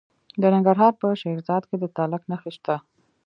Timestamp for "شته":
2.57-2.75